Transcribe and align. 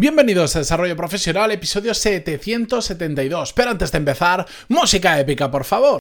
Bienvenidos 0.00 0.54
a 0.54 0.60
Desarrollo 0.60 0.96
Profesional, 0.96 1.50
episodio 1.50 1.92
772. 1.92 3.52
Pero 3.52 3.70
antes 3.72 3.90
de 3.90 3.98
empezar, 3.98 4.46
música 4.68 5.18
épica, 5.18 5.50
por 5.50 5.64
favor. 5.64 5.98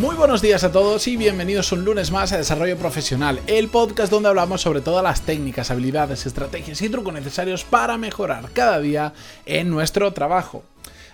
Muy 0.00 0.16
buenos 0.16 0.40
días 0.40 0.64
a 0.64 0.72
todos 0.72 1.06
y 1.06 1.18
bienvenidos 1.18 1.70
un 1.72 1.84
lunes 1.84 2.12
más 2.12 2.32
a 2.32 2.38
Desarrollo 2.38 2.78
Profesional, 2.78 3.40
el 3.46 3.68
podcast 3.68 4.10
donde 4.10 4.30
hablamos 4.30 4.62
sobre 4.62 4.80
todas 4.80 5.04
las 5.04 5.20
técnicas, 5.20 5.70
habilidades, 5.70 6.24
estrategias 6.24 6.80
y 6.80 6.88
trucos 6.88 7.12
necesarios 7.12 7.62
para 7.64 7.98
mejorar 7.98 8.52
cada 8.54 8.80
día 8.80 9.12
en 9.44 9.68
nuestro 9.68 10.10
trabajo. 10.14 10.64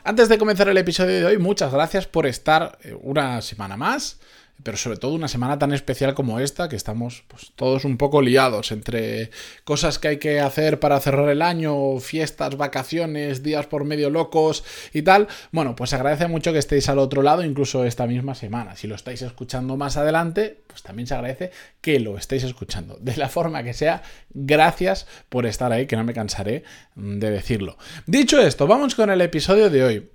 Antes 0.03 0.31
de 0.31 0.39
comenzar 0.39 0.69
el 0.69 0.79
episodio 0.79 1.17
de 1.17 1.27
hoy, 1.27 1.39
muchas 1.39 1.73
gracias 1.73 2.07
por 2.07 2.27
estar 2.27 2.79
eh, 2.83 2.97
una 3.03 3.43
semana 3.43 3.77
más 3.77 4.19
pero 4.63 4.77
sobre 4.77 4.99
todo 4.99 5.15
una 5.15 5.29
semana 5.29 5.59
tan 5.59 5.73
especial 5.73 6.15
como 6.15 6.41
esta, 6.41 6.69
que 6.69 6.77
estamos 6.77 7.25
pues, 7.29 7.53
todos 7.57 7.85
un 7.85 7.97
poco 7.97 8.23
liados 8.23 8.73
entre 8.73 9.31
cosas 9.65 9.99
que 9.99 10.09
hay 10.09 10.17
que 10.19 10.41
hacer 10.41 10.81
para 10.81 11.01
cerrar 11.01 11.29
el 11.29 11.43
año, 11.43 11.99
fiestas, 11.99 12.57
vacaciones, 12.57 13.43
días 13.43 13.67
por 13.67 13.85
medio 13.85 14.11
locos 14.11 14.65
y 14.93 15.03
tal. 15.03 15.29
Bueno, 15.53 15.77
pues 15.77 15.93
agradece 15.93 16.29
mucho 16.29 16.53
que 16.53 16.59
estéis 16.59 16.89
al 16.89 16.99
otro 16.99 17.23
lado, 17.23 17.45
incluso 17.45 17.85
esta 17.85 18.07
misma 18.07 18.35
semana. 18.35 18.77
Si 18.77 18.87
lo 18.87 18.95
estáis 18.95 19.23
escuchando 19.23 19.77
más 19.77 19.97
adelante, 19.97 20.63
pues 20.67 20.83
también 20.83 21.07
se 21.07 21.15
agradece 21.15 21.51
que 21.81 22.01
lo 22.01 22.17
estéis 22.19 22.45
escuchando. 22.45 22.97
De 23.01 23.17
la 23.17 23.29
forma 23.29 23.63
que 23.63 23.75
sea, 23.75 24.03
gracias 24.31 25.07
por 25.29 25.47
estar 25.47 25.73
ahí, 25.73 25.87
que 25.87 25.97
no 25.97 26.05
me 26.05 26.15
cansaré 26.15 26.65
de 26.95 27.31
decirlo. 27.31 27.79
Dicho 28.07 28.41
esto, 28.41 28.67
vamos 28.67 28.95
con 28.95 29.11
el 29.11 29.21
episodio 29.21 29.71
de 29.71 29.83
hoy. 29.83 30.11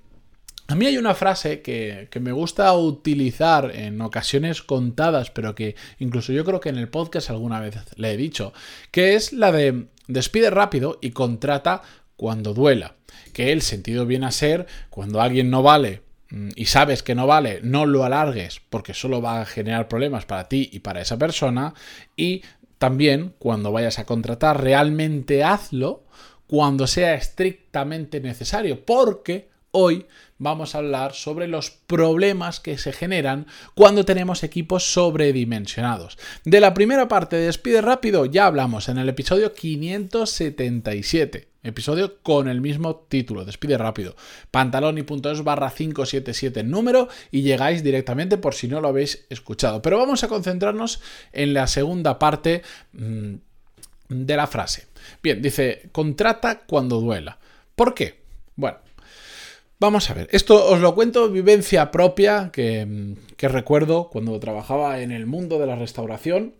A 0.68 0.74
mí 0.74 0.88
hay 0.88 0.98
una 0.98 1.14
frase 1.14 1.62
que, 1.62 2.10
me 2.20 2.32
gusta 2.32 2.74
utilizar 2.74 3.72
en 3.76 4.02
ocasiones 4.02 4.64
contadas, 4.64 5.30
pero 5.30 5.54
que 5.54 5.76
incluso 6.00 6.34
yo 6.34 6.44
creo 6.44 6.60
que 6.60 6.70
en 6.70 6.78
el 6.78 6.90
podcast 6.90 7.30
alguna 7.30 7.60
vez 7.60 7.76
le 7.98 8.12
he 8.12 8.18
dicho, 8.18 8.52
que 8.90 9.14
es 9.14 9.32
la 9.32 9.52
de 9.52 9.86
despide 10.08 10.50
rápido 10.50 10.98
y 11.02 11.12
contrata 11.12 11.84
cuando 12.18 12.56
duela. 12.56 12.96
Que 13.32 13.52
el 13.52 13.62
sentido 13.62 14.08
viene 14.08 14.26
a 14.26 14.32
ser 14.32 14.66
cuando 14.90 15.22
alguien 15.22 15.52
no 15.52 15.62
vale 15.62 16.02
mm, 16.32 16.50
y 16.56 16.66
sabes 16.66 17.04
que 17.04 17.14
no 17.14 17.28
vale, 17.28 17.60
no 17.62 17.86
lo 17.86 18.04
alargues 18.04 18.60
porque 18.70 18.94
solo 18.94 19.22
va 19.22 19.42
a 19.42 19.46
generar 19.46 19.88
problemas 19.88 20.26
para 20.26 20.50
ti 20.50 20.70
y 20.74 20.80
para 20.80 21.02
esa 21.02 21.18
persona. 21.18 21.76
Y 22.16 22.42
también 22.80 23.36
cuando 23.38 23.72
vayas 23.72 24.00
a 24.00 24.06
contratar, 24.06 24.64
realmente 24.64 25.44
hazlo 25.44 26.06
cuando 26.48 26.88
sea 26.88 27.14
estrictamente 27.14 28.20
necesario, 28.20 28.84
porque 28.84 29.55
hoy 29.78 30.06
vamos 30.38 30.74
a 30.74 30.78
hablar 30.78 31.14
sobre 31.14 31.48
los 31.48 31.70
problemas 31.70 32.62
que 32.62 32.78
se 32.78 32.94
generan 32.94 33.46
cuando 33.74 34.06
tenemos 34.06 34.44
equipos 34.44 34.94
sobredimensionados. 34.94 36.18
De 36.46 36.62
la 36.62 36.74
primera 36.74 37.10
parte 37.10 37.36
de 37.36 37.48
Despide 37.48 37.82
Rápido 37.82 38.26
ya 38.26 38.46
hablamos 38.46 38.88
en 38.88 38.98
el 38.98 39.10
episodio 39.10 39.54
577. 39.54 41.50
Episodio 41.62 42.20
con 42.22 42.48
el 42.48 42.62
mismo 42.62 42.96
título, 42.96 43.44
Despide 43.44 43.78
Rápido. 43.78 44.16
Pantaloni.es 44.50 45.44
barra 45.44 45.70
577 45.72 46.64
número 46.64 47.10
y 47.32 47.42
llegáis 47.42 47.84
directamente 47.84 48.38
por 48.38 48.54
si 48.54 48.70
no 48.70 48.80
lo 48.80 48.88
habéis 48.88 49.26
escuchado. 49.30 49.82
Pero 49.82 49.98
vamos 49.98 50.24
a 50.24 50.30
concentrarnos 50.30 51.02
en 51.34 51.54
la 51.54 51.68
segunda 51.68 52.18
parte 52.18 52.62
mm, 52.94 53.34
de 54.08 54.38
la 54.38 54.48
frase. 54.48 54.88
Bien, 55.22 55.42
dice, 55.42 55.90
contrata 55.92 56.62
cuando 56.66 57.02
duela. 57.02 57.40
¿Por 57.76 57.94
qué? 57.94 58.24
Bueno, 58.56 58.78
Vamos 59.80 60.10
a 60.10 60.14
ver, 60.14 60.30
esto 60.32 60.66
os 60.72 60.80
lo 60.80 60.96
cuento 60.96 61.30
vivencia 61.30 61.92
propia 61.92 62.50
que, 62.54 63.16
recuerdo 63.38 64.10
cuando 64.10 64.40
trabajaba 64.40 65.02
en 65.02 65.12
el 65.12 65.26
mundo 65.26 65.60
de 65.60 65.68
la 65.68 65.76
restauración. 65.76 66.54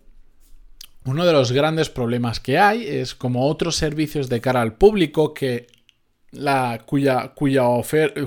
Uno 1.04 1.24
de 1.24 1.32
los 1.32 1.52
grandes 1.52 1.88
problemas 1.88 2.40
que 2.40 2.58
hay 2.58 2.86
es 2.86 3.14
como 3.14 3.48
otros 3.48 3.76
servicios 3.76 4.28
de 4.28 4.40
cara 4.40 4.60
al 4.60 4.74
público 4.74 5.32
que 5.32 5.68
la, 6.36 6.82
cuya, 6.86 7.32
cuya, 7.34 7.64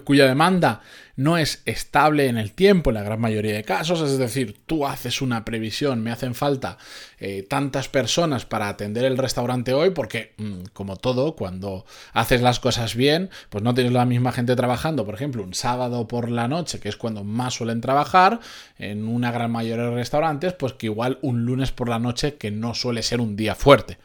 cuya 0.03 0.25
demanda 0.25 0.81
no 1.19 1.37
es 1.37 1.61
estable 1.65 2.27
en 2.27 2.37
el 2.37 2.53
tiempo 2.53 2.89
en 2.89 2.93
la 2.93 3.03
gran 3.03 3.19
mayoría 3.19 3.53
de 3.53 3.65
casos, 3.65 3.99
es 4.01 4.17
decir, 4.17 4.61
tú 4.65 4.87
haces 4.87 5.21
una 5.21 5.43
previsión, 5.43 6.01
me 6.01 6.11
hacen 6.11 6.33
falta 6.33 6.77
eh, 7.19 7.45
tantas 7.47 7.89
personas 7.89 8.45
para 8.45 8.69
atender 8.69 9.03
el 9.03 9.17
restaurante 9.17 9.73
hoy, 9.73 9.89
porque 9.89 10.33
mm, 10.37 10.67
como 10.71 10.95
todo, 10.95 11.35
cuando 11.35 11.85
haces 12.13 12.41
las 12.41 12.61
cosas 12.61 12.95
bien, 12.95 13.29
pues 13.49 13.65
no 13.65 13.73
tienes 13.73 13.91
la 13.91 14.05
misma 14.05 14.31
gente 14.31 14.55
trabajando, 14.55 15.05
por 15.05 15.13
ejemplo, 15.13 15.43
un 15.43 15.53
sábado 15.53 16.07
por 16.07 16.31
la 16.31 16.47
noche, 16.47 16.79
que 16.79 16.87
es 16.87 16.95
cuando 16.95 17.25
más 17.25 17.55
suelen 17.55 17.81
trabajar, 17.81 18.39
en 18.77 19.05
una 19.05 19.33
gran 19.33 19.51
mayoría 19.51 19.85
de 19.85 19.95
restaurantes, 19.95 20.53
pues 20.53 20.71
que 20.71 20.85
igual 20.85 21.19
un 21.21 21.45
lunes 21.45 21.71
por 21.71 21.89
la 21.89 21.99
noche, 21.99 22.35
que 22.35 22.49
no 22.49 22.73
suele 22.73 23.03
ser 23.03 23.19
un 23.19 23.35
día 23.35 23.55
fuerte 23.55 23.97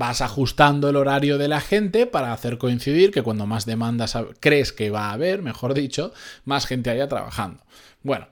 vas 0.00 0.22
ajustando 0.22 0.88
el 0.88 0.96
horario 0.96 1.36
de 1.36 1.46
la 1.46 1.60
gente 1.60 2.06
para 2.06 2.32
hacer 2.32 2.56
coincidir 2.56 3.10
que 3.10 3.20
cuando 3.20 3.46
más 3.46 3.66
demandas 3.66 4.16
crees 4.40 4.72
que 4.72 4.88
va 4.88 5.10
a 5.10 5.12
haber, 5.12 5.42
mejor 5.42 5.74
dicho, 5.74 6.14
más 6.46 6.64
gente 6.64 6.88
haya 6.88 7.06
trabajando. 7.06 7.62
Bueno, 8.02 8.26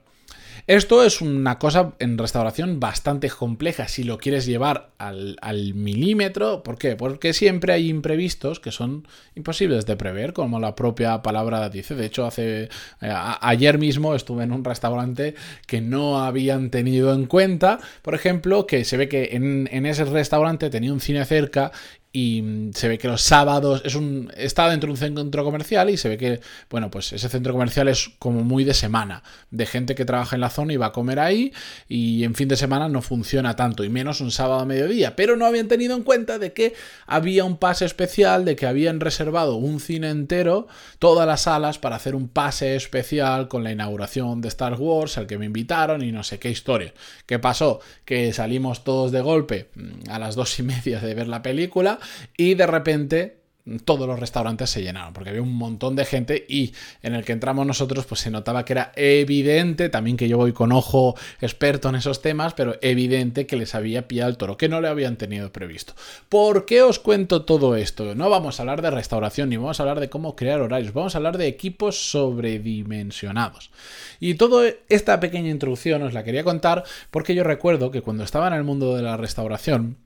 esto 0.69 1.03
es 1.03 1.19
una 1.19 1.57
cosa 1.57 1.93
en 1.97 2.15
restauración 2.15 2.79
bastante 2.79 3.27
compleja 3.27 3.87
si 3.87 4.03
lo 4.03 4.19
quieres 4.19 4.45
llevar 4.45 4.91
al, 4.99 5.73
milímetro. 5.73 6.61
¿Por 6.61 6.77
qué? 6.77 6.95
Porque 6.95 7.33
siempre 7.33 7.73
hay 7.73 7.89
imprevistos 7.89 8.59
que 8.59 8.71
son 8.71 9.07
imposibles 9.33 9.87
de 9.87 9.95
prever, 9.95 10.31
como 10.31 10.59
la 10.59 10.75
propia 10.75 11.23
palabra 11.23 11.67
dice. 11.69 11.95
De 11.95 12.05
hecho, 12.05 12.23
hace 12.23 12.69
eh, 13.01 13.13
ayer 13.41 13.79
mismo 13.79 14.13
estuve 14.13 14.43
en 14.43 14.51
un 14.51 14.63
restaurante 14.63 15.33
que 15.65 15.81
no 15.81 16.23
habían 16.23 16.69
tenido 16.69 17.15
en 17.15 17.25
cuenta, 17.25 17.79
por 18.03 18.13
ejemplo, 18.13 18.67
que 18.67 18.85
se 18.85 18.95
ve 18.95 19.09
que 19.09 19.29
en, 19.31 19.67
en 19.71 19.87
ese 19.87 20.05
restaurante 20.05 20.69
tenía 20.69 20.93
un 20.93 21.01
cine 21.01 21.25
cerca 21.25 21.71
y 22.11 22.41
mm, 22.41 22.73
se 22.73 22.87
ve 22.87 22.97
que 22.97 23.07
los 23.07 23.21
sábados 23.21 23.81
es 23.85 23.95
un 23.95 24.31
está 24.35 24.69
dentro 24.69 24.87
de 24.87 24.91
un 24.93 24.97
centro 24.97 25.43
comercial 25.43 25.89
y 25.89 25.97
se 25.97 26.09
ve 26.09 26.17
que 26.17 26.39
bueno 26.69 26.89
pues 26.89 27.13
ese 27.13 27.29
centro 27.29 27.53
comercial 27.53 27.87
es 27.87 28.09
como 28.17 28.43
muy 28.43 28.63
de 28.63 28.73
semana 28.73 29.23
de 29.51 29.65
gente 29.65 29.95
que 29.95 30.05
trabaja 30.05 30.35
en 30.35 30.41
la 30.41 30.49
zona 30.49 30.73
y 30.73 30.77
va 30.77 30.87
a 30.87 30.91
comer 30.91 31.19
ahí 31.19 31.53
y 31.87 32.23
en 32.23 32.35
fin 32.35 32.47
de 32.47 32.55
semana 32.55 32.89
no 32.89 33.01
funciona 33.01 33.55
tanto 33.55 33.83
y 33.83 33.89
menos 33.89 34.21
un 34.21 34.31
sábado 34.31 34.61
a 34.61 34.65
mediodía. 34.65 35.15
Pero 35.15 35.35
no 35.35 35.45
habían 35.45 35.67
tenido 35.67 35.95
en 35.95 36.03
cuenta 36.03 36.39
de 36.39 36.53
que 36.53 36.73
había 37.05 37.43
un 37.43 37.57
pase 37.57 37.85
especial 37.85 38.45
de 38.45 38.55
que 38.55 38.65
habían 38.65 38.99
reservado 38.99 39.55
un 39.55 39.79
cine 39.79 40.09
entero 40.09 40.67
todas 40.99 41.27
las 41.27 41.41
salas 41.41 41.77
para 41.77 41.95
hacer 41.95 42.15
un 42.15 42.27
pase 42.27 42.75
especial 42.75 43.47
con 43.47 43.63
la 43.63 43.71
inauguración 43.71 44.41
de 44.41 44.47
Star 44.47 44.75
Wars 44.75 45.17
al 45.17 45.27
que 45.27 45.37
me 45.37 45.45
invitaron 45.45 46.03
y 46.03 46.11
no 46.11 46.23
sé 46.23 46.39
qué 46.39 46.49
historia. 46.49 46.93
Qué 47.25 47.39
pasó 47.39 47.79
que 48.05 48.33
salimos 48.33 48.83
todos 48.83 49.11
de 49.11 49.21
golpe 49.21 49.69
mm, 49.75 50.09
a 50.09 50.19
las 50.19 50.35
dos 50.35 50.57
y 50.59 50.63
media 50.63 50.99
de 50.99 51.13
ver 51.13 51.27
la 51.27 51.41
película 51.41 51.98
y 52.37 52.55
de 52.55 52.67
repente 52.67 53.39
todos 53.85 54.07
los 54.07 54.19
restaurantes 54.19 54.69
se 54.69 54.81
llenaron 54.81 55.13
porque 55.13 55.29
había 55.29 55.41
un 55.41 55.53
montón 55.53 55.95
de 55.95 56.05
gente 56.05 56.45
y 56.47 56.73
en 57.03 57.13
el 57.13 57.23
que 57.23 57.33
entramos 57.33 57.65
nosotros 57.65 58.05
pues 58.05 58.21
se 58.21 58.31
notaba 58.31 58.65
que 58.65 58.73
era 58.73 58.91
evidente, 58.95 59.89
también 59.89 60.17
que 60.17 60.27
yo 60.27 60.37
voy 60.37 60.53
con 60.53 60.71
ojo 60.71 61.15
experto 61.41 61.89
en 61.89 61.95
esos 61.95 62.21
temas, 62.21 62.53
pero 62.53 62.75
evidente 62.81 63.45
que 63.45 63.55
les 63.55 63.75
había 63.75 64.07
pillado 64.07 64.29
el 64.29 64.37
toro, 64.37 64.57
que 64.57 64.69
no 64.69 64.81
le 64.81 64.87
habían 64.87 65.17
tenido 65.17 65.51
previsto. 65.51 65.93
¿Por 66.29 66.65
qué 66.65 66.81
os 66.81 66.99
cuento 66.99 67.43
todo 67.43 67.75
esto? 67.75 68.15
No 68.15 68.29
vamos 68.29 68.59
a 68.59 68.63
hablar 68.63 68.81
de 68.81 68.91
restauración 68.91 69.49
ni 69.49 69.57
vamos 69.57 69.79
a 69.79 69.83
hablar 69.83 69.99
de 69.99 70.09
cómo 70.09 70.35
crear 70.35 70.61
horarios, 70.61 70.93
vamos 70.93 71.13
a 71.13 71.17
hablar 71.19 71.37
de 71.37 71.47
equipos 71.47 72.09
sobredimensionados. 72.09 73.71
Y 74.19 74.35
toda 74.35 74.71
esta 74.89 75.19
pequeña 75.19 75.49
introducción 75.49 76.01
os 76.01 76.13
la 76.13 76.23
quería 76.23 76.43
contar 76.43 76.83
porque 77.11 77.35
yo 77.35 77.43
recuerdo 77.43 77.91
que 77.91 78.01
cuando 78.01 78.23
estaba 78.23 78.47
en 78.47 78.53
el 78.53 78.63
mundo 78.63 78.95
de 78.95 79.03
la 79.03 79.17
restauración, 79.17 79.97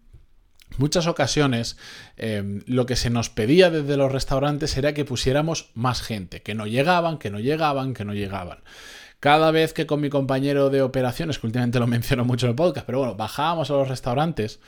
muchas 0.78 1.08
ocasiones 1.08 1.78
em, 2.18 2.62
lo 2.66 2.86
que 2.86 2.96
se 2.96 3.10
nos 3.10 3.30
pedía 3.30 3.70
desde 3.70 3.98
los 3.98 4.12
restaurantes 4.12 4.78
era 4.78 4.94
que 4.94 5.06
pusiéramos 5.06 5.70
más 5.74 6.02
gente, 6.02 6.42
que 6.42 6.56
no 6.56 6.68
llegaban, 6.68 7.18
que 7.18 7.30
no 7.30 7.40
llegaban, 7.40 7.94
que 7.94 8.06
no 8.06 8.14
llegaban. 8.14 8.60
Cada 9.20 9.52
vez 9.52 9.74
que 9.74 9.86
con 9.86 10.02
mi 10.02 10.10
compañero 10.10 10.70
de 10.70 10.81
operaciones, 10.81 11.40
que 11.40 11.48
últimamente 11.48 11.80
lo 11.80 11.88
menciono 11.96 12.25
mucho 12.25 12.46
en 12.46 12.52
el 12.52 12.56
podcast, 12.56 12.86
pero 12.86 13.00
bueno, 13.00 13.16
bajábamos 13.16 13.70
a 13.70 13.74
los 13.74 13.88
restaurantes, 13.88 14.60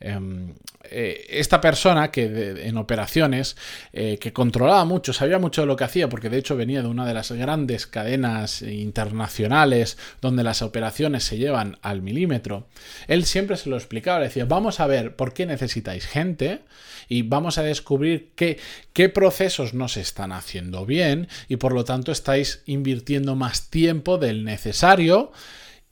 eh, 0.00 1.26
esta 1.30 1.60
persona 1.60 2.10
que 2.10 2.66
en 2.66 2.76
operaciones, 2.76 3.56
eh, 3.92 4.18
que 4.20 4.32
controlaba 4.32 4.84
mucho, 4.84 5.12
sabía 5.12 5.38
mucho 5.38 5.62
de 5.62 5.66
lo 5.66 5.76
que 5.76 5.84
hacía, 5.84 6.08
porque 6.08 6.28
de 6.28 6.38
hecho 6.38 6.56
venía 6.56 6.82
de 6.82 6.88
una 6.88 7.06
de 7.06 7.14
las 7.14 7.32
grandes 7.32 7.86
cadenas 7.86 8.62
internacionales 8.62 9.96
donde 10.20 10.44
las 10.44 10.62
operaciones 10.62 11.24
se 11.24 11.38
llevan 11.38 11.78
al 11.82 12.02
milímetro, 12.02 12.66
él 13.08 13.24
siempre 13.24 13.56
se 13.56 13.70
lo 13.70 13.76
explicaba, 13.76 14.18
le 14.18 14.26
decía, 14.26 14.44
vamos 14.44 14.80
a 14.80 14.86
ver 14.86 15.16
por 15.16 15.32
qué 15.32 15.46
necesitáis 15.46 16.06
gente 16.06 16.60
y 17.08 17.22
vamos 17.22 17.58
a 17.58 17.62
descubrir 17.62 18.30
qué, 18.34 18.58
qué 18.92 19.08
procesos 19.08 19.74
no 19.74 19.88
se 19.88 20.00
están 20.00 20.32
haciendo 20.32 20.86
bien 20.86 21.28
y 21.48 21.56
por 21.56 21.72
lo 21.72 21.84
tanto 21.84 22.12
estáis 22.12 22.62
invirtiendo 22.66 23.36
más 23.36 23.70
tiempo 23.70 24.18
del 24.18 24.44
necesario 24.44 25.32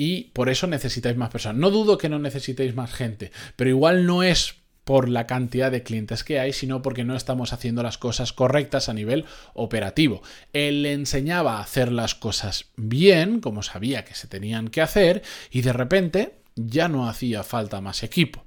y 0.04 0.32
por 0.32 0.48
eso 0.48 0.66
necesitáis 0.66 1.16
más 1.16 1.30
personas. 1.30 1.60
No 1.60 1.70
dudo 1.70 1.96
que 1.96 2.08
no 2.08 2.18
necesitéis 2.18 2.74
más 2.74 2.92
gente, 2.92 3.30
pero 3.54 3.70
igual 3.70 4.04
no 4.04 4.24
es 4.24 4.56
por 4.82 5.08
la 5.08 5.28
cantidad 5.28 5.70
de 5.70 5.84
clientes 5.84 6.24
que 6.24 6.40
hay, 6.40 6.52
sino 6.52 6.82
porque 6.82 7.04
no 7.04 7.14
estamos 7.14 7.52
haciendo 7.52 7.84
las 7.84 7.98
cosas 7.98 8.32
correctas 8.32 8.88
a 8.88 8.94
nivel 8.94 9.26
operativo. 9.54 10.22
Él 10.52 10.82
le 10.82 10.92
enseñaba 10.92 11.58
a 11.58 11.60
hacer 11.60 11.92
las 11.92 12.16
cosas 12.16 12.66
bien, 12.74 13.38
como 13.40 13.62
sabía 13.62 14.04
que 14.04 14.16
se 14.16 14.26
tenían 14.26 14.70
que 14.70 14.82
hacer, 14.82 15.22
y 15.52 15.60
de 15.60 15.72
repente 15.72 16.34
ya 16.56 16.88
no 16.88 17.08
hacía 17.08 17.44
falta 17.44 17.80
más 17.80 18.02
equipo. 18.02 18.44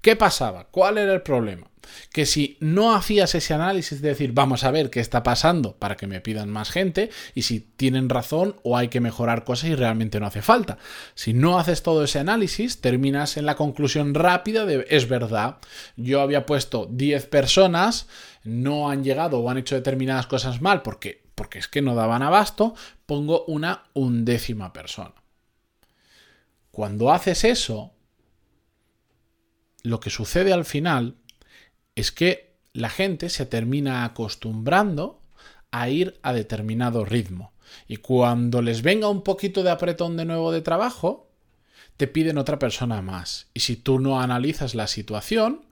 ¿Qué 0.00 0.16
pasaba? 0.16 0.64
¿Cuál 0.72 0.98
era 0.98 1.14
el 1.14 1.22
problema? 1.22 1.70
Que 2.12 2.26
si 2.26 2.56
no 2.60 2.94
hacías 2.94 3.34
ese 3.34 3.54
análisis 3.54 4.00
de 4.00 4.08
decir, 4.08 4.32
vamos 4.32 4.64
a 4.64 4.70
ver 4.70 4.90
qué 4.90 5.00
está 5.00 5.22
pasando 5.22 5.76
para 5.76 5.96
que 5.96 6.06
me 6.06 6.20
pidan 6.20 6.50
más 6.50 6.70
gente 6.70 7.10
y 7.34 7.42
si 7.42 7.60
tienen 7.60 8.08
razón 8.08 8.56
o 8.62 8.76
hay 8.76 8.88
que 8.88 9.00
mejorar 9.00 9.44
cosas 9.44 9.70
y 9.70 9.74
realmente 9.74 10.20
no 10.20 10.26
hace 10.26 10.42
falta. 10.42 10.78
Si 11.14 11.32
no 11.32 11.58
haces 11.58 11.82
todo 11.82 12.04
ese 12.04 12.18
análisis, 12.18 12.80
terminas 12.80 13.36
en 13.36 13.46
la 13.46 13.56
conclusión 13.56 14.14
rápida 14.14 14.66
de, 14.66 14.86
es 14.88 15.08
verdad, 15.08 15.58
yo 15.96 16.20
había 16.20 16.46
puesto 16.46 16.88
10 16.90 17.26
personas, 17.26 18.08
no 18.44 18.90
han 18.90 19.04
llegado 19.04 19.40
o 19.40 19.50
han 19.50 19.58
hecho 19.58 19.74
determinadas 19.74 20.26
cosas 20.26 20.60
mal 20.60 20.82
porque, 20.82 21.22
porque 21.34 21.58
es 21.58 21.68
que 21.68 21.82
no 21.82 21.94
daban 21.94 22.22
abasto, 22.22 22.74
pongo 23.06 23.44
una 23.46 23.84
undécima 23.94 24.72
persona. 24.72 25.14
Cuando 26.70 27.10
haces 27.10 27.44
eso, 27.44 27.94
lo 29.82 30.00
que 30.00 30.10
sucede 30.10 30.52
al 30.52 30.64
final 30.64 31.16
es 31.96 32.12
que 32.12 32.54
la 32.72 32.90
gente 32.90 33.28
se 33.30 33.46
termina 33.46 34.04
acostumbrando 34.04 35.20
a 35.72 35.88
ir 35.88 36.20
a 36.22 36.32
determinado 36.32 37.04
ritmo. 37.04 37.52
Y 37.88 37.96
cuando 37.96 38.62
les 38.62 38.82
venga 38.82 39.08
un 39.08 39.22
poquito 39.22 39.62
de 39.62 39.70
apretón 39.70 40.16
de 40.16 40.24
nuevo 40.24 40.52
de 40.52 40.60
trabajo, 40.60 41.28
te 41.96 42.06
piden 42.06 42.38
otra 42.38 42.58
persona 42.58 43.02
más. 43.02 43.48
Y 43.54 43.60
si 43.60 43.76
tú 43.76 43.98
no 43.98 44.20
analizas 44.20 44.74
la 44.74 44.86
situación, 44.86 45.64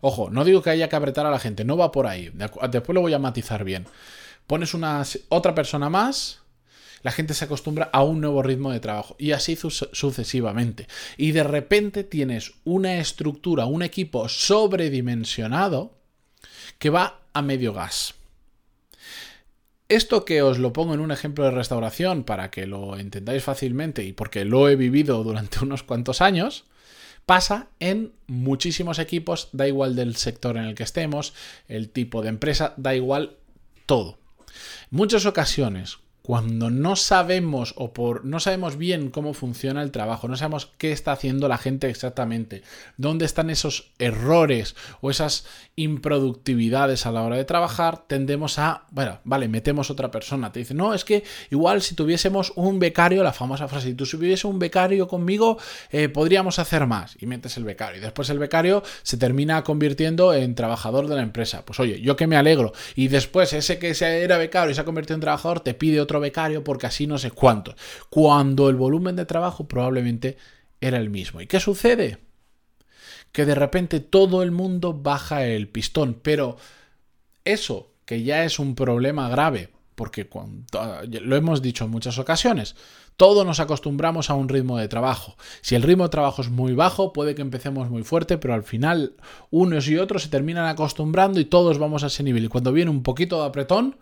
ojo, 0.00 0.30
no 0.30 0.44
digo 0.44 0.62
que 0.62 0.70
haya 0.70 0.88
que 0.88 0.96
apretar 0.96 1.26
a 1.26 1.30
la 1.30 1.40
gente, 1.40 1.64
no 1.64 1.76
va 1.76 1.92
por 1.92 2.06
ahí. 2.06 2.30
Después 2.32 2.94
lo 2.94 3.00
voy 3.00 3.12
a 3.12 3.18
matizar 3.18 3.64
bien. 3.64 3.86
Pones 4.46 4.74
una 4.74 5.02
otra 5.28 5.54
persona 5.54 5.90
más, 5.90 6.41
la 7.02 7.12
gente 7.12 7.34
se 7.34 7.44
acostumbra 7.44 7.90
a 7.92 8.02
un 8.02 8.20
nuevo 8.20 8.42
ritmo 8.42 8.70
de 8.70 8.80
trabajo 8.80 9.16
y 9.18 9.32
así 9.32 9.56
sucesivamente. 9.56 10.86
Y 11.16 11.32
de 11.32 11.42
repente 11.42 12.04
tienes 12.04 12.52
una 12.64 12.98
estructura, 12.98 13.66
un 13.66 13.82
equipo 13.82 14.28
sobredimensionado 14.28 15.98
que 16.78 16.90
va 16.90 17.20
a 17.32 17.42
medio 17.42 17.72
gas. 17.72 18.14
Esto 19.88 20.24
que 20.24 20.40
os 20.40 20.58
lo 20.58 20.72
pongo 20.72 20.94
en 20.94 21.00
un 21.00 21.10
ejemplo 21.10 21.44
de 21.44 21.50
restauración 21.50 22.24
para 22.24 22.50
que 22.50 22.66
lo 22.66 22.96
entendáis 22.98 23.44
fácilmente 23.44 24.04
y 24.04 24.12
porque 24.12 24.44
lo 24.44 24.68
he 24.68 24.76
vivido 24.76 25.22
durante 25.22 25.58
unos 25.62 25.82
cuantos 25.82 26.22
años, 26.22 26.64
pasa 27.26 27.68
en 27.78 28.12
muchísimos 28.26 28.98
equipos, 28.98 29.48
da 29.52 29.68
igual 29.68 29.94
del 29.94 30.16
sector 30.16 30.56
en 30.56 30.64
el 30.64 30.74
que 30.74 30.82
estemos, 30.82 31.34
el 31.68 31.90
tipo 31.90 32.22
de 32.22 32.30
empresa, 32.30 32.74
da 32.76 32.94
igual 32.94 33.36
todo. 33.86 34.18
Muchas 34.90 35.26
ocasiones, 35.26 35.98
cuando 36.22 36.70
no 36.70 36.96
sabemos 36.96 37.74
o 37.76 37.92
por 37.92 38.24
no 38.24 38.40
sabemos 38.40 38.76
bien 38.76 39.10
cómo 39.10 39.34
funciona 39.34 39.82
el 39.82 39.90
trabajo, 39.90 40.28
no 40.28 40.36
sabemos 40.36 40.70
qué 40.78 40.92
está 40.92 41.12
haciendo 41.12 41.48
la 41.48 41.58
gente 41.58 41.90
exactamente, 41.90 42.62
dónde 42.96 43.24
están 43.24 43.50
esos 43.50 43.90
errores 43.98 44.76
o 45.00 45.10
esas 45.10 45.46
improductividades 45.74 47.06
a 47.06 47.12
la 47.12 47.22
hora 47.22 47.36
de 47.36 47.44
trabajar, 47.44 48.06
tendemos 48.06 48.58
a, 48.58 48.84
bueno, 48.90 49.20
vale, 49.24 49.48
metemos 49.48 49.90
otra 49.90 50.10
persona. 50.10 50.52
Te 50.52 50.60
dice, 50.60 50.74
no, 50.74 50.94
es 50.94 51.04
que 51.04 51.24
igual 51.50 51.82
si 51.82 51.94
tuviésemos 51.94 52.52
un 52.56 52.78
becario, 52.78 53.22
la 53.22 53.32
famosa 53.32 53.68
frase, 53.68 53.88
si 53.88 53.94
tú 53.94 54.04
tuviese 54.06 54.46
un 54.46 54.58
becario 54.58 55.08
conmigo, 55.08 55.58
eh, 55.90 56.08
podríamos 56.08 56.58
hacer 56.58 56.86
más. 56.86 57.16
Y 57.20 57.26
metes 57.26 57.56
el 57.56 57.64
becario. 57.64 57.98
Y 57.98 58.02
después 58.02 58.28
el 58.30 58.38
becario 58.38 58.82
se 59.02 59.16
termina 59.16 59.64
convirtiendo 59.64 60.34
en 60.34 60.54
trabajador 60.54 61.08
de 61.08 61.16
la 61.16 61.22
empresa. 61.22 61.64
Pues 61.64 61.80
oye, 61.80 62.00
yo 62.00 62.16
que 62.16 62.26
me 62.26 62.36
alegro. 62.36 62.72
Y 62.94 63.08
después 63.08 63.52
ese 63.52 63.78
que 63.78 63.92
era 64.02 64.36
becario 64.36 64.72
y 64.72 64.74
se 64.74 64.80
ha 64.80 64.84
convertido 64.84 65.14
en 65.14 65.20
trabajador, 65.20 65.60
te 65.60 65.74
pide 65.74 66.00
otro 66.00 66.11
becario 66.20 66.64
porque 66.64 66.86
así 66.86 67.06
no 67.06 67.18
sé 67.18 67.30
cuánto. 67.30 67.74
Cuando 68.10 68.68
el 68.68 68.76
volumen 68.76 69.16
de 69.16 69.26
trabajo 69.26 69.66
probablemente 69.66 70.36
era 70.80 70.98
el 70.98 71.10
mismo. 71.10 71.40
¿Y 71.40 71.46
qué 71.46 71.60
sucede? 71.60 72.18
Que 73.30 73.46
de 73.46 73.54
repente 73.54 74.00
todo 74.00 74.42
el 74.42 74.50
mundo 74.50 74.92
baja 74.92 75.46
el 75.46 75.68
pistón, 75.68 76.18
pero 76.22 76.56
eso, 77.44 77.92
que 78.04 78.22
ya 78.22 78.44
es 78.44 78.58
un 78.58 78.74
problema 78.74 79.28
grave, 79.28 79.70
porque 79.94 80.28
lo 81.22 81.36
hemos 81.36 81.62
dicho 81.62 81.84
en 81.84 81.90
muchas 81.90 82.18
ocasiones, 82.18 82.74
todos 83.16 83.46
nos 83.46 83.60
acostumbramos 83.60 84.30
a 84.30 84.34
un 84.34 84.48
ritmo 84.48 84.78
de 84.78 84.88
trabajo. 84.88 85.36
Si 85.60 85.74
el 85.74 85.82
ritmo 85.82 86.04
de 86.04 86.10
trabajo 86.10 86.42
es 86.42 86.50
muy 86.50 86.74
bajo, 86.74 87.12
puede 87.12 87.34
que 87.34 87.42
empecemos 87.42 87.88
muy 87.90 88.02
fuerte, 88.02 88.38
pero 88.38 88.54
al 88.54 88.64
final 88.64 89.14
unos 89.50 89.86
y 89.88 89.98
otros 89.98 90.22
se 90.22 90.28
terminan 90.28 90.66
acostumbrando 90.66 91.38
y 91.38 91.44
todos 91.44 91.78
vamos 91.78 92.02
a 92.04 92.08
ese 92.08 92.22
nivel. 92.22 92.44
Y 92.44 92.48
cuando 92.48 92.72
viene 92.72 92.90
un 92.90 93.02
poquito 93.02 93.40
de 93.40 93.46
apretón, 93.46 93.96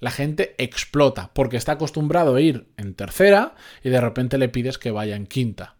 la 0.00 0.10
gente 0.10 0.54
explota 0.58 1.30
porque 1.34 1.56
está 1.56 1.72
acostumbrado 1.72 2.34
a 2.34 2.40
ir 2.40 2.66
en 2.76 2.94
tercera 2.94 3.54
y 3.82 3.90
de 3.90 4.00
repente 4.00 4.38
le 4.38 4.48
pides 4.48 4.78
que 4.78 4.90
vaya 4.90 5.16
en 5.16 5.26
quinta. 5.26 5.76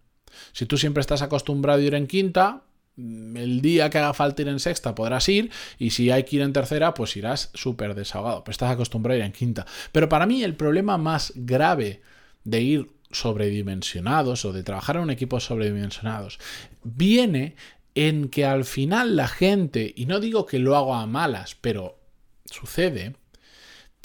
Si 0.52 0.66
tú 0.66 0.78
siempre 0.78 1.00
estás 1.00 1.22
acostumbrado 1.22 1.80
a 1.80 1.84
ir 1.84 1.94
en 1.94 2.06
quinta, 2.06 2.62
mm, 2.96 3.36
el 3.36 3.60
día 3.60 3.90
que 3.90 3.98
haga 3.98 4.14
falta 4.14 4.42
ir 4.42 4.48
en 4.48 4.60
sexta 4.60 4.94
podrás 4.94 5.28
ir 5.28 5.50
y 5.78 5.90
si 5.90 6.10
hay 6.10 6.24
que 6.24 6.36
ir 6.36 6.42
en 6.42 6.52
tercera 6.52 6.94
pues 6.94 7.16
irás 7.16 7.50
súper 7.54 7.94
desahogado, 7.94 8.44
pero 8.44 8.52
estás 8.52 8.70
acostumbrado 8.70 9.16
a 9.16 9.18
ir 9.18 9.24
en 9.24 9.32
quinta. 9.32 9.66
Pero 9.92 10.08
para 10.08 10.26
mí 10.26 10.42
el 10.42 10.54
problema 10.54 10.98
más 10.98 11.32
grave 11.34 12.02
de 12.44 12.60
ir 12.62 12.90
sobredimensionados 13.10 14.44
o 14.44 14.52
de 14.52 14.62
trabajar 14.62 14.96
en 14.96 15.02
un 15.02 15.10
equipo 15.10 15.40
sobredimensionados 15.40 16.38
viene 16.82 17.54
en 17.94 18.28
que 18.28 18.44
al 18.44 18.64
final 18.64 19.16
la 19.16 19.26
gente, 19.26 19.92
y 19.96 20.04
no 20.06 20.20
digo 20.20 20.44
que 20.44 20.58
lo 20.58 20.76
haga 20.76 21.00
a 21.00 21.06
malas, 21.06 21.56
pero 21.58 21.98
sucede, 22.44 23.16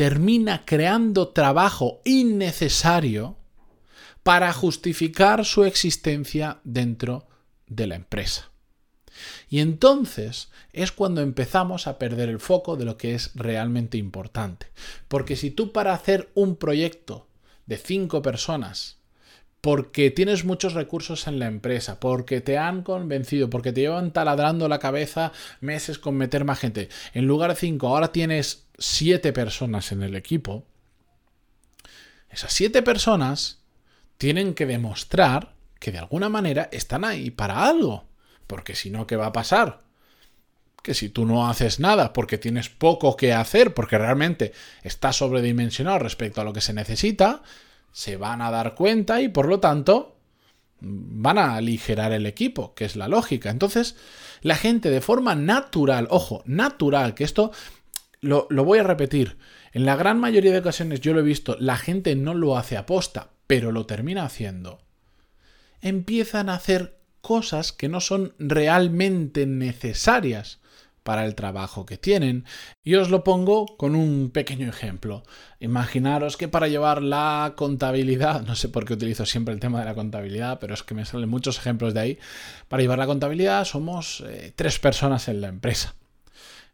termina 0.01 0.65
creando 0.65 1.27
trabajo 1.27 2.01
innecesario 2.05 3.37
para 4.23 4.51
justificar 4.51 5.45
su 5.45 5.63
existencia 5.63 6.59
dentro 6.63 7.27
de 7.67 7.85
la 7.85 7.93
empresa. 7.93 8.49
Y 9.47 9.59
entonces 9.59 10.49
es 10.73 10.91
cuando 10.91 11.21
empezamos 11.21 11.85
a 11.85 11.99
perder 11.99 12.29
el 12.29 12.39
foco 12.39 12.77
de 12.77 12.85
lo 12.85 12.97
que 12.97 13.13
es 13.13 13.29
realmente 13.35 13.99
importante. 13.99 14.71
Porque 15.07 15.35
si 15.35 15.51
tú 15.51 15.71
para 15.71 15.93
hacer 15.93 16.31
un 16.33 16.55
proyecto 16.55 17.27
de 17.67 17.77
cinco 17.77 18.23
personas 18.23 18.97
porque 19.61 20.09
tienes 20.09 20.43
muchos 20.43 20.73
recursos 20.73 21.27
en 21.27 21.37
la 21.37 21.45
empresa, 21.45 21.99
porque 21.99 22.41
te 22.41 22.57
han 22.57 22.81
convencido, 22.81 23.51
porque 23.51 23.71
te 23.71 23.81
llevan 23.81 24.11
taladrando 24.11 24.67
la 24.67 24.79
cabeza 24.79 25.31
meses 25.59 25.99
con 25.99 26.17
meter 26.17 26.43
más 26.43 26.57
gente. 26.57 26.89
En 27.13 27.27
lugar 27.27 27.51
de 27.51 27.57
cinco, 27.57 27.89
ahora 27.89 28.11
tienes 28.11 28.65
siete 28.81 29.31
personas 29.31 29.91
en 29.91 30.03
el 30.03 30.15
equipo. 30.15 30.65
Esas 32.29 32.51
siete 32.53 32.81
personas 32.81 33.59
tienen 34.17 34.53
que 34.53 34.65
demostrar 34.65 35.53
que 35.79 35.91
de 35.91 35.99
alguna 35.99 36.29
manera 36.29 36.69
están 36.71 37.05
ahí 37.05 37.31
para 37.31 37.65
algo. 37.65 38.05
Porque 38.47 38.75
si 38.75 38.89
no, 38.89 39.07
¿qué 39.07 39.15
va 39.15 39.27
a 39.27 39.33
pasar? 39.33 39.81
Que 40.83 40.93
si 40.93 41.09
tú 41.09 41.25
no 41.25 41.49
haces 41.49 41.79
nada 41.79 42.13
porque 42.13 42.37
tienes 42.37 42.69
poco 42.69 43.15
que 43.15 43.33
hacer, 43.33 43.73
porque 43.73 43.97
realmente 43.97 44.53
estás 44.83 45.17
sobredimensionado 45.17 45.99
respecto 45.99 46.41
a 46.41 46.43
lo 46.43 46.53
que 46.53 46.61
se 46.61 46.73
necesita, 46.73 47.43
se 47.91 48.17
van 48.17 48.41
a 48.41 48.51
dar 48.51 48.75
cuenta 48.75 49.21
y 49.21 49.29
por 49.29 49.47
lo 49.47 49.59
tanto 49.59 50.17
van 50.81 51.37
a 51.37 51.55
aligerar 51.55 52.11
el 52.11 52.25
equipo, 52.25 52.73
que 52.73 52.85
es 52.85 52.95
la 52.95 53.07
lógica. 53.07 53.49
Entonces, 53.49 53.95
la 54.41 54.55
gente 54.55 54.89
de 54.89 55.01
forma 55.01 55.35
natural, 55.35 56.07
ojo, 56.09 56.41
natural, 56.45 57.13
que 57.13 57.23
esto 57.23 57.51
lo, 58.21 58.47
voy 58.49 58.79
a 58.79 58.83
repetir, 58.83 59.37
en 59.73 59.85
la 59.85 59.95
gran 59.95 60.19
mayoría 60.19 60.51
de 60.51 60.59
ocasiones 60.59 61.01
yo 61.01 61.13
lo 61.13 61.21
he 61.21 61.23
visto, 61.23 61.57
la 61.59 61.75
gente 61.75 62.15
no 62.15 62.33
lo 62.33 62.57
hace 62.57 62.77
aposta, 62.77 63.31
pero 63.47 63.71
lo 63.71 63.85
termina 63.85 64.23
haciendo. 64.23 64.79
Empiezan 65.81 66.49
a 66.49 66.55
hacer 66.55 66.99
cosas 67.21 67.71
que 67.71 67.89
no 67.89 67.99
son 67.99 68.33
realmente 68.37 69.45
necesarias 69.45 70.61
para 71.03 71.25
el 71.25 71.35
trabajo 71.35 71.85
que 71.85 71.97
tienen. 71.97 72.45
Y 72.83 72.95
os 72.95 73.09
lo 73.09 73.23
pongo 73.23 73.65
con 73.77 73.95
un 73.95 74.29
pequeño 74.31 74.69
ejemplo. 74.69 75.23
Imaginaros 75.59 76.37
que 76.37 76.47
para 76.47 76.67
llevar 76.67 77.01
la 77.01 77.53
contabilidad, 77.55 78.41
no 78.45 78.55
sé 78.55 78.69
por 78.69 78.85
qué 78.85 78.93
utilizo 78.93 79.25
siempre 79.25 79.53
el 79.53 79.59
tema 79.59 79.79
de 79.79 79.85
la 79.85 79.95
contabilidad, 79.95 80.59
pero 80.59 80.73
es 80.73 80.83
que 80.83 80.93
me 80.93 81.05
salen 81.05 81.29
muchos 81.29 81.57
ejemplos 81.57 81.93
de 81.93 81.99
ahí. 81.99 82.19
Para 82.67 82.81
llevar 82.81 82.99
la 82.99 83.07
contabilidad 83.07 83.65
somos 83.65 84.23
eh, 84.27 84.53
tres 84.55 84.79
personas 84.79 85.27
en 85.27 85.41
la 85.41 85.47
empresa. 85.47 85.95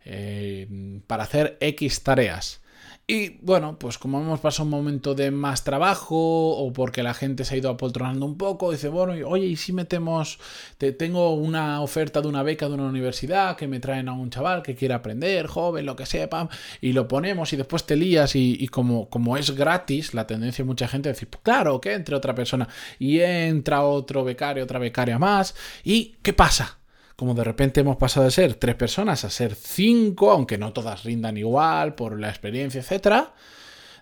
Eh, 0.05 1.01
para 1.07 1.23
hacer 1.23 1.57
X 1.59 2.03
tareas. 2.03 2.61
Y 3.09 3.37
bueno, 3.41 3.79
pues 3.79 3.97
como 3.97 4.19
hemos 4.19 4.41
pasado 4.41 4.65
un 4.65 4.69
momento 4.69 5.15
de 5.15 5.31
más 5.31 5.63
trabajo 5.63 6.17
o 6.17 6.73
porque 6.73 7.03
la 7.03 7.13
gente 7.13 7.45
se 7.45 7.55
ha 7.55 7.57
ido 7.57 7.69
apoltronando 7.69 8.25
un 8.25 8.37
poco, 8.37 8.69
dice, 8.69 8.89
bueno, 8.89 9.13
oye, 9.29 9.45
¿y 9.45 9.55
si 9.55 9.71
metemos, 9.71 10.39
te, 10.77 10.91
tengo 10.91 11.33
una 11.33 11.79
oferta 11.81 12.21
de 12.21 12.27
una 12.27 12.43
beca 12.43 12.67
de 12.67 12.73
una 12.73 12.83
universidad 12.83 13.55
que 13.55 13.65
me 13.65 13.79
traen 13.79 14.09
a 14.09 14.13
un 14.13 14.29
chaval 14.29 14.61
que 14.61 14.75
quiere 14.75 14.93
aprender, 14.93 15.47
joven, 15.47 15.85
lo 15.85 15.95
que 15.95 16.05
sepa, 16.05 16.49
y 16.81 16.91
lo 16.91 17.07
ponemos 17.07 17.53
y 17.53 17.55
después 17.55 17.85
te 17.85 17.95
lías 17.95 18.35
y, 18.35 18.67
como, 18.67 19.09
como 19.09 19.37
es 19.37 19.51
gratis, 19.51 20.13
la 20.13 20.27
tendencia 20.27 20.65
de 20.65 20.67
mucha 20.67 20.89
gente 20.89 21.09
es 21.09 21.15
decir, 21.15 21.29
pues 21.29 21.41
claro, 21.43 21.79
que 21.79 21.93
entre 21.93 22.13
otra 22.13 22.35
persona 22.35 22.67
y 22.99 23.21
entra 23.21 23.83
otro 23.83 24.25
becario, 24.25 24.65
otra 24.65 24.79
becaria 24.79 25.17
más, 25.17 25.55
¿y 25.85 26.17
qué 26.21 26.33
pasa? 26.33 26.79
Como 27.17 27.33
de 27.33 27.43
repente 27.43 27.81
hemos 27.81 27.97
pasado 27.97 28.25
de 28.25 28.31
ser 28.31 28.53
tres 28.53 28.75
personas 28.75 29.25
a 29.25 29.31
ser 29.31 29.55
cinco, 29.55 30.31
aunque 30.31 30.59
no 30.59 30.71
todas 30.71 31.03
rindan 31.03 31.35
igual 31.35 31.95
por 31.95 32.19
la 32.19 32.29
experiencia, 32.29 32.79
etcétera, 32.79 33.33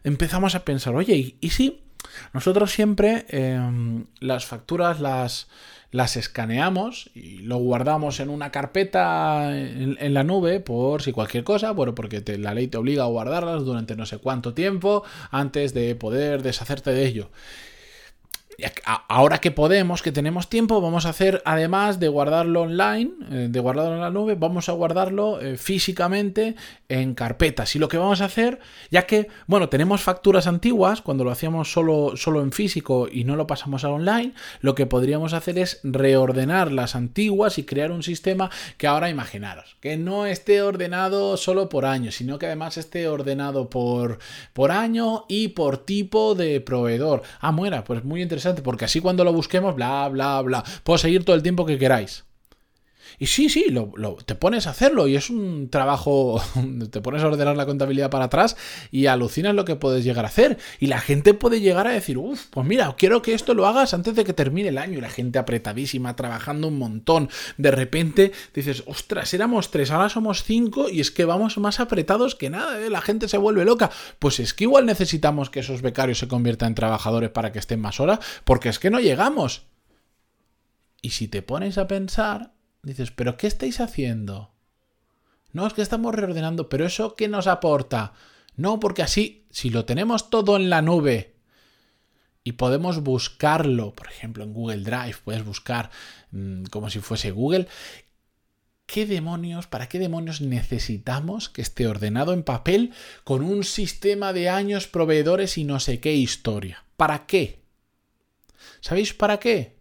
empezamos 0.04 0.54
a 0.54 0.66
pensar, 0.66 0.94
oye, 0.96 1.38
¿y, 1.40 1.50
si 1.50 1.82
nosotros 2.34 2.72
siempre 2.72 3.26
em, 3.30 4.06
las 4.20 4.46
facturas 4.46 5.00
las, 5.00 5.48
las 5.92 6.18
escaneamos 6.18 7.10
y 7.16 7.38
lo 7.38 7.56
guardamos 7.58 8.20
en 8.20 8.30
una 8.30 8.52
carpeta 8.52 9.58
en, 9.58 10.14
la 10.14 10.24
nube 10.26 10.60
por 10.60 11.02
si 11.02 11.14
cualquier 11.14 11.46
cosa, 11.46 11.72
bueno, 11.72 11.96
porque 11.96 12.22
la 12.38 12.54
ley 12.54 12.68
te 12.68 12.78
obliga 12.78 13.04
a 13.04 13.08
guardarlas 13.08 13.64
durante 13.64 13.96
no 13.96 14.06
sé 14.06 14.18
cuánto 14.18 14.54
tiempo 14.54 15.04
antes 15.32 15.74
de 15.74 15.96
poder 15.96 16.44
deshacerte 16.44 16.92
de 16.92 17.06
ello 17.06 17.30
ahora 19.08 19.40
que 19.40 19.52
podemos, 19.52 20.02
que 20.02 20.12
tenemos 20.12 20.50
tiempo, 20.50 20.82
vamos 20.82 21.06
a 21.06 21.10
hacer, 21.10 21.42
además 21.46 22.00
de 22.00 22.08
guardarlo 22.08 22.62
online, 22.62 23.12
eh, 23.32 23.48
de 23.50 23.60
guardarlo 23.60 23.96
en 23.96 24.02
la 24.02 24.10
nube, 24.10 24.36
vamos 24.36 24.70
a 24.70 24.74
guardarlo 24.74 25.42
eh, 25.42 25.58
físicamente 25.58 26.56
en 26.88 27.16
carpetas. 27.16 27.76
Y 27.76 27.80
lo 27.80 27.88
que 27.88 27.98
vamos 27.98 28.22
a 28.22 28.26
hacer, 28.26 28.60
ya 28.92 29.06
que, 29.06 29.28
bueno, 29.48 29.70
tenemos 29.70 30.02
facturas 30.02 30.48
antiguas, 30.48 31.02
cuando 31.02 31.24
lo 31.24 31.32
hacíamos 31.32 31.72
solo, 31.72 32.14
solo 32.16 32.42
en 32.42 32.52
físico 32.52 33.08
y 33.12 33.24
no 33.24 33.36
lo 33.36 33.48
pasamos 33.48 33.84
a 33.84 33.90
online, 33.90 34.34
lo 34.62 34.76
que 34.76 34.86
podríamos 34.86 35.34
hacer 35.34 35.60
es 35.60 35.80
reordenar 35.84 36.72
las 36.72 36.96
antiguas 36.96 37.58
y 37.58 37.64
crear 37.64 37.92
un 37.92 38.04
sistema 38.04 38.50
que 38.78 38.88
ahora 38.88 39.10
imaginaros, 39.10 39.76
que 39.82 39.98
no 39.98 40.26
esté 40.26 40.62
ordenado 40.62 41.38
solo 41.38 41.68
por 41.68 41.86
año, 41.86 42.12
sino 42.12 42.40
que 42.40 42.46
además 42.46 42.78
esté 42.78 43.08
ordenado 43.08 43.70
por, 43.70 44.20
por 44.54 44.72
año 44.72 45.26
y 45.28 45.50
por 45.50 45.80
tipo 45.80 46.36
de 46.36 46.62
proveedor. 46.62 47.24
Ah, 47.40 47.52
muera, 47.52 47.84
pues 47.84 48.04
muy 48.04 48.22
interesante 48.22 48.45
porque 48.54 48.86
así 48.86 49.02
cuando 49.02 49.24
lo 49.24 49.34
busquemos, 49.34 49.76
bla, 49.76 50.08
bla, 50.10 50.42
bla, 50.42 50.64
puedo 50.84 50.98
seguir 50.98 51.26
todo 51.26 51.36
el 51.36 51.44
tiempo 51.44 51.66
que 51.66 51.78
queráis. 51.78 52.26
Y 53.20 53.28
sí, 53.28 53.50
sí, 53.50 53.66
te 54.26 54.36
pones 54.36 54.68
a 54.68 54.72
hacerlo 54.72 55.08
y 55.08 55.16
es 55.16 55.30
un 55.30 55.70
trabajo, 55.70 56.42
te 56.92 57.02
pones 57.02 57.24
a 57.24 57.28
ordenar 57.28 57.56
la 57.56 57.66
contabilidad 57.66 58.10
para 58.10 58.26
atrás 58.26 58.58
y 58.92 59.06
alucinas 59.08 59.56
lo 59.56 59.66
que 59.66 59.76
puedes 59.76 60.04
llegar 60.04 60.26
a 60.26 60.30
hacer. 60.30 60.58
Y 60.80 60.88
la 60.88 61.00
gente 61.00 61.34
puede 61.34 61.62
llegar 61.62 61.88
a 61.88 61.92
decir, 61.92 62.18
uff, 62.18 62.46
pues 62.50 62.66
mira, 62.66 62.94
quiero 62.98 63.22
que 63.22 63.34
esto 63.34 63.54
lo 63.54 63.68
hagas 63.68 63.94
antes 63.94 64.16
de 64.16 64.24
que 64.24 64.34
termine 64.34 64.70
el 64.70 64.78
año. 64.78 64.98
Y 64.98 65.02
la 65.02 65.10
gente 65.10 65.40
apretadísima, 65.40 66.16
trabajando 66.16 66.68
un 66.68 66.78
montón. 66.78 67.30
De 67.58 67.72
repente 67.72 68.32
dices, 68.54 68.84
ostras, 68.86 69.34
éramos 69.34 69.72
tres, 69.72 69.92
ahora 69.92 70.10
somos 70.10 70.44
cinco 70.44 70.90
y 70.90 71.00
es 71.00 71.12
que 71.12 71.26
vamos 71.26 71.58
más 71.58 71.80
apretados 71.80 72.36
que 72.36 72.50
nada, 72.50 72.80
¿eh? 72.80 72.90
la 72.90 73.02
gente 73.02 73.28
se 73.28 73.38
vuelve 73.38 73.66
loca. 73.66 73.92
Pues 74.20 74.40
es 74.40 74.54
que 74.54 74.66
igual 74.66 74.86
necesitamos 74.86 75.50
que 75.50 75.62
esos 75.62 75.82
becarios 75.82 76.20
se 76.20 76.28
conviertan 76.28 76.70
en 76.70 76.76
trabajadores 76.76 77.30
para 77.30 77.52
que 77.52 77.60
estén 77.60 77.80
más 77.80 78.00
horas, 78.00 78.20
porque 78.44 78.70
es 78.70 78.80
que 78.80 78.90
no 78.90 79.00
llegamos. 79.00 79.64
Y 81.02 81.12
si 81.12 81.28
te 81.28 81.42
pones 81.42 81.78
a 81.78 81.88
pensar, 81.88 82.55
Dices, 82.86 83.10
¿pero 83.10 83.36
qué 83.36 83.48
estáis 83.48 83.82
haciendo? 83.82 84.52
No, 85.52 85.66
es 85.66 85.74
que 85.74 85.82
estamos 85.82 86.14
reordenando, 86.14 86.70
pero 86.70 86.86
¿eso 86.86 87.16
qué 87.16 87.28
nos 87.28 87.48
aporta? 87.48 88.14
No, 88.56 88.80
porque 88.80 89.02
así, 89.02 89.48
si 89.50 89.72
lo 89.72 89.86
tenemos 89.86 90.30
todo 90.30 90.56
en 90.56 90.70
la 90.70 90.84
nube 90.84 91.34
y 92.44 92.52
podemos 92.52 93.02
buscarlo, 93.02 93.94
por 93.94 94.08
ejemplo, 94.08 94.44
en 94.44 94.54
Google 94.54 94.84
Drive, 94.84 95.16
puedes 95.24 95.44
buscar 95.44 95.90
mm, 96.30 96.66
como 96.66 96.92
si 96.92 97.00
fuese 97.00 97.32
Google, 97.32 97.68
¿qué 98.86 99.08
demonios, 99.08 99.66
para 99.66 99.90
qué 99.90 99.98
demonios 99.98 100.42
necesitamos 100.42 101.50
que 101.50 101.64
esté 101.64 101.88
ordenado 101.88 102.34
en 102.34 102.44
papel 102.44 102.94
con 103.24 103.42
un 103.42 103.64
sistema 103.64 104.32
de 104.32 104.48
años, 104.48 104.86
proveedores 104.86 105.58
y 105.58 105.64
no 105.64 105.80
sé 105.80 106.00
qué 106.00 106.14
historia? 106.14 106.86
¿Para 106.98 107.26
qué? 107.26 107.64
¿Sabéis 108.80 109.16
para 109.16 109.40
qué? 109.40 109.75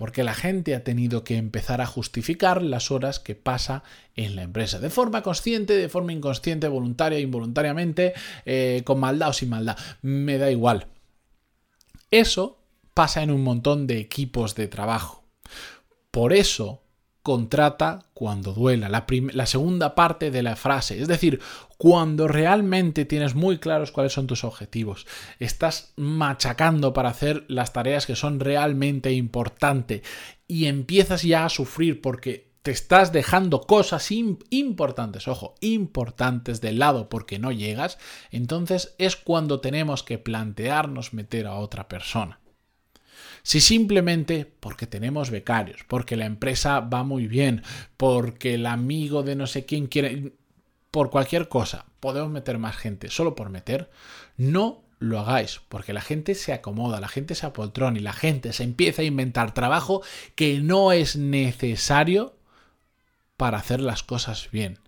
Porque 0.00 0.24
la 0.24 0.32
gente 0.32 0.74
ha 0.74 0.82
tenido 0.82 1.24
que 1.24 1.36
empezar 1.36 1.82
a 1.82 1.86
justificar 1.86 2.62
las 2.62 2.90
horas 2.90 3.20
que 3.20 3.34
pasa 3.34 3.82
en 4.16 4.34
la 4.34 4.44
empresa, 4.44 4.78
de 4.78 4.88
forma 4.88 5.22
consciente, 5.22 5.74
de 5.74 5.90
forma 5.90 6.14
inconsciente, 6.14 6.68
voluntaria, 6.68 7.18
involuntariamente, 7.18 8.14
eh, 8.46 8.80
con 8.86 8.98
maldad 8.98 9.28
o 9.28 9.32
sin 9.34 9.50
maldad, 9.50 9.76
me 10.00 10.38
da 10.38 10.50
igual. 10.50 10.86
Eso 12.10 12.62
pasa 12.94 13.22
en 13.22 13.30
un 13.30 13.44
montón 13.44 13.86
de 13.86 13.98
equipos 13.98 14.54
de 14.54 14.68
trabajo. 14.68 15.22
Por 16.10 16.32
eso 16.32 16.80
contrata 17.22 18.06
cuando 18.14 18.52
duela, 18.54 18.88
la, 18.88 19.46
segunda 19.46 19.94
parte 19.94 20.30
de 20.30 20.42
la 20.42 20.56
frase, 20.56 21.00
es 21.00 21.08
decir, 21.08 21.40
cuando 21.76 22.28
realmente 22.28 23.04
tienes 23.04 23.34
muy 23.34 23.58
claros 23.58 23.92
cuáles 23.92 24.12
son 24.12 24.26
tus 24.26 24.44
objetivos, 24.44 25.06
estás 25.38 25.92
machacando 25.96 26.94
para 26.94 27.10
hacer 27.10 27.44
las 27.48 27.72
tareas 27.72 28.06
que 28.06 28.16
son 28.16 28.40
realmente 28.40 29.12
importantes 29.12 30.02
y 30.46 30.66
empiezas 30.66 31.22
ya 31.22 31.44
a 31.44 31.50
sufrir 31.50 32.00
porque 32.00 32.50
te 32.62 32.70
estás 32.70 33.12
dejando 33.12 33.62
cosas 33.62 34.10
importantes, 34.10 35.28
ojo, 35.28 35.54
importantes 35.60 36.60
de 36.60 36.72
lado 36.72 37.08
porque 37.08 37.38
no 37.38 37.52
llegas, 37.52 37.98
entonces 38.30 38.94
es 38.98 39.16
cuando 39.16 39.60
tenemos 39.60 40.02
que 40.02 40.18
plantearnos 40.18 41.12
meter 41.14 41.46
a 41.46 41.54
otra 41.54 41.88
persona. 41.88 42.40
Si 43.42 43.60
simplemente 43.60 44.46
porque 44.60 44.86
tenemos 44.86 45.30
becarios, 45.30 45.84
porque 45.88 46.16
la 46.16 46.26
empresa 46.26 46.80
va 46.80 47.04
muy 47.04 47.26
bien, 47.26 47.62
porque 47.96 48.54
el 48.54 48.66
amigo 48.66 49.22
de 49.22 49.36
no 49.36 49.46
sé 49.46 49.64
quién 49.64 49.86
quiere, 49.86 50.32
por 50.90 51.10
cualquier 51.10 51.48
cosa, 51.48 51.86
podemos 52.00 52.30
meter 52.30 52.58
más 52.58 52.76
gente 52.76 53.08
solo 53.08 53.34
por 53.34 53.50
meter, 53.50 53.90
no 54.36 54.82
lo 54.98 55.18
hagáis, 55.18 55.60
porque 55.68 55.92
la 55.92 56.02
gente 56.02 56.34
se 56.34 56.52
acomoda, 56.52 57.00
la 57.00 57.08
gente 57.08 57.34
se 57.34 57.46
apoltrona 57.46 57.98
y 57.98 58.02
la 58.02 58.12
gente 58.12 58.52
se 58.52 58.64
empieza 58.64 59.02
a 59.02 59.06
inventar 59.06 59.54
trabajo 59.54 60.02
que 60.34 60.60
no 60.60 60.92
es 60.92 61.16
necesario 61.16 62.36
para 63.36 63.58
hacer 63.58 63.80
las 63.80 64.02
cosas 64.02 64.50
bien 64.50 64.78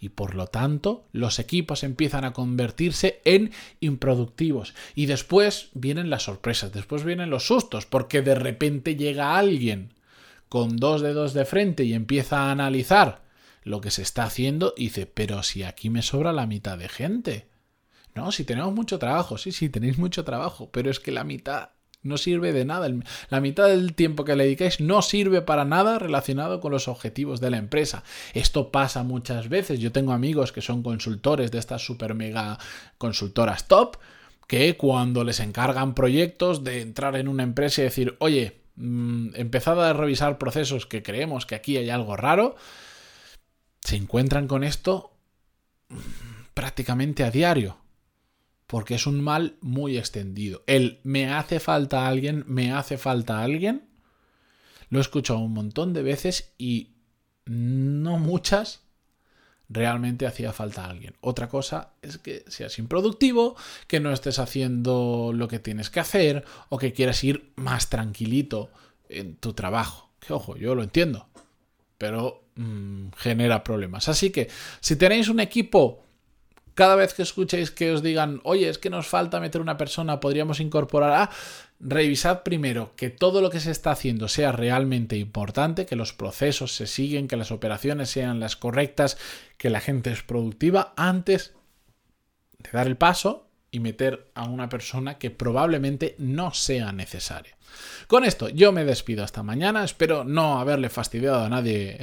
y 0.00 0.10
por 0.10 0.34
lo 0.34 0.46
tanto 0.46 1.06
los 1.12 1.38
equipos 1.38 1.82
empiezan 1.82 2.24
a 2.24 2.32
convertirse 2.32 3.20
en 3.24 3.52
improductivos. 3.80 4.74
Y 4.94 5.06
después 5.06 5.70
vienen 5.74 6.10
las 6.10 6.24
sorpresas, 6.24 6.72
después 6.72 7.04
vienen 7.04 7.30
los 7.30 7.46
sustos, 7.46 7.86
porque 7.86 8.22
de 8.22 8.34
repente 8.34 8.96
llega 8.96 9.36
alguien 9.36 9.94
con 10.48 10.76
dos 10.76 11.02
dedos 11.02 11.34
de 11.34 11.44
frente 11.44 11.84
y 11.84 11.94
empieza 11.94 12.44
a 12.44 12.50
analizar 12.50 13.22
lo 13.64 13.80
que 13.80 13.90
se 13.90 14.02
está 14.02 14.24
haciendo 14.24 14.72
y 14.76 14.84
dice, 14.84 15.06
pero 15.06 15.42
si 15.42 15.62
aquí 15.62 15.90
me 15.90 16.02
sobra 16.02 16.32
la 16.32 16.46
mitad 16.46 16.78
de 16.78 16.88
gente. 16.88 17.48
No, 18.14 18.32
si 18.32 18.44
tenemos 18.44 18.74
mucho 18.74 18.98
trabajo, 18.98 19.36
sí, 19.36 19.52
sí, 19.52 19.68
tenéis 19.68 19.98
mucho 19.98 20.24
trabajo, 20.24 20.70
pero 20.72 20.90
es 20.90 21.00
que 21.00 21.12
la 21.12 21.24
mitad 21.24 21.70
no 22.08 22.18
sirve 22.18 22.52
de 22.52 22.64
nada. 22.64 22.88
La 23.30 23.40
mitad 23.40 23.68
del 23.68 23.94
tiempo 23.94 24.24
que 24.24 24.34
le 24.34 24.44
dedicáis 24.44 24.80
no 24.80 25.02
sirve 25.02 25.42
para 25.42 25.64
nada 25.64 25.98
relacionado 25.98 26.60
con 26.60 26.72
los 26.72 26.88
objetivos 26.88 27.40
de 27.40 27.50
la 27.50 27.58
empresa. 27.58 28.02
Esto 28.34 28.72
pasa 28.72 29.02
muchas 29.02 29.48
veces. 29.48 29.78
Yo 29.78 29.92
tengo 29.92 30.12
amigos 30.12 30.52
que 30.52 30.62
son 30.62 30.82
consultores 30.82 31.50
de 31.50 31.58
estas 31.58 31.84
super 31.84 32.14
mega 32.14 32.58
consultoras 32.98 33.68
top 33.68 33.96
que 34.48 34.76
cuando 34.76 35.24
les 35.24 35.40
encargan 35.40 35.94
proyectos 35.94 36.64
de 36.64 36.80
entrar 36.80 37.16
en 37.16 37.28
una 37.28 37.42
empresa 37.42 37.82
y 37.82 37.84
decir, 37.84 38.16
oye, 38.18 38.62
mm, 38.76 39.34
empezad 39.34 39.84
a 39.84 39.92
revisar 39.92 40.38
procesos 40.38 40.86
que 40.86 41.02
creemos 41.02 41.44
que 41.44 41.54
aquí 41.54 41.76
hay 41.76 41.90
algo 41.90 42.16
raro, 42.16 42.56
se 43.82 43.96
encuentran 43.96 44.48
con 44.48 44.64
esto 44.64 45.12
mm, 45.90 45.96
prácticamente 46.54 47.24
a 47.24 47.30
diario 47.30 47.76
porque 48.68 48.94
es 48.94 49.06
un 49.06 49.20
mal 49.20 49.56
muy 49.62 49.96
extendido. 49.96 50.62
El 50.66 51.00
me 51.02 51.32
hace 51.32 51.58
falta 51.58 52.06
alguien, 52.06 52.44
me 52.46 52.70
hace 52.70 52.98
falta 52.98 53.42
alguien, 53.42 53.88
lo 54.90 54.98
he 54.98 55.00
escuchado 55.00 55.40
un 55.40 55.54
montón 55.54 55.94
de 55.94 56.02
veces 56.02 56.52
y 56.58 56.92
no 57.46 58.18
muchas 58.18 58.82
realmente 59.70 60.26
hacía 60.26 60.52
falta 60.52 60.84
alguien. 60.84 61.14
Otra 61.22 61.48
cosa 61.48 61.92
es 62.02 62.18
que 62.18 62.44
seas 62.48 62.78
improductivo, 62.78 63.56
que 63.86 64.00
no 64.00 64.12
estés 64.12 64.38
haciendo 64.38 65.32
lo 65.34 65.48
que 65.48 65.58
tienes 65.58 65.88
que 65.88 66.00
hacer 66.00 66.44
o 66.68 66.76
que 66.76 66.92
quieras 66.92 67.24
ir 67.24 67.52
más 67.56 67.88
tranquilito 67.88 68.70
en 69.08 69.36
tu 69.36 69.54
trabajo. 69.54 70.10
Que 70.20 70.34
ojo, 70.34 70.56
yo 70.56 70.74
lo 70.74 70.82
entiendo, 70.82 71.26
pero 71.96 72.44
mm, 72.56 73.12
genera 73.16 73.64
problemas. 73.64 74.10
Así 74.10 74.28
que 74.28 74.50
si 74.80 74.96
tenéis 74.96 75.30
un 75.30 75.40
equipo 75.40 76.04
cada 76.78 76.94
vez 76.94 77.12
que 77.12 77.22
escuchéis 77.22 77.72
que 77.72 77.90
os 77.90 78.04
digan, 78.04 78.40
oye, 78.44 78.68
es 78.68 78.78
que 78.78 78.88
nos 78.88 79.08
falta 79.08 79.40
meter 79.40 79.60
una 79.60 79.76
persona, 79.76 80.20
podríamos 80.20 80.60
incorporar 80.60 81.10
a... 81.12 81.30
Revisad 81.80 82.44
primero 82.44 82.92
que 82.94 83.10
todo 83.10 83.40
lo 83.40 83.50
que 83.50 83.58
se 83.58 83.72
está 83.72 83.90
haciendo 83.90 84.28
sea 84.28 84.52
realmente 84.52 85.16
importante, 85.16 85.86
que 85.86 85.96
los 85.96 86.12
procesos 86.12 86.76
se 86.76 86.86
siguen, 86.86 87.26
que 87.26 87.36
las 87.36 87.50
operaciones 87.50 88.10
sean 88.10 88.38
las 88.38 88.54
correctas, 88.54 89.18
que 89.56 89.70
la 89.70 89.80
gente 89.80 90.12
es 90.12 90.22
productiva, 90.22 90.94
antes 90.96 91.52
de 92.58 92.70
dar 92.72 92.86
el 92.86 92.96
paso 92.96 93.48
y 93.72 93.80
meter 93.80 94.30
a 94.34 94.44
una 94.44 94.68
persona 94.68 95.18
que 95.18 95.32
probablemente 95.32 96.14
no 96.18 96.54
sea 96.54 96.92
necesaria. 96.92 97.56
Con 98.06 98.24
esto 98.24 98.48
yo 98.48 98.70
me 98.70 98.84
despido 98.84 99.24
hasta 99.24 99.42
mañana, 99.42 99.82
espero 99.82 100.22
no 100.22 100.60
haberle 100.60 100.90
fastidiado 100.90 101.44
a 101.44 101.48
nadie 101.48 101.98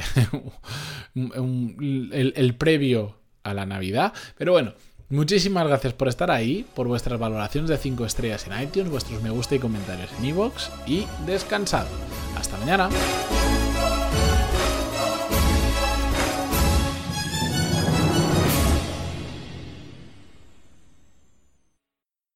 el, 1.15 2.34
el 2.36 2.55
previo 2.55 3.25
a 3.45 3.53
la 3.53 3.65
Navidad. 3.65 4.11
Pero 4.37 4.51
bueno, 4.51 4.73
muchísimas 5.09 5.65
gracias 5.65 5.93
por 5.93 6.09
estar 6.09 6.29
ahí, 6.29 6.65
por 6.75 6.87
vuestras 6.87 7.17
valoraciones 7.17 7.69
de 7.69 7.77
5 7.77 8.05
estrellas 8.05 8.45
en 8.47 8.61
iTunes, 8.61 8.91
vuestros 8.91 9.23
me 9.23 9.29
gusta 9.29 9.55
y 9.55 9.59
comentarios 9.59 10.09
en 10.19 10.25
iVoox 10.25 10.69
y 10.85 11.05
descansad. 11.25 11.85
Hasta 12.37 12.57
mañana. 12.57 12.89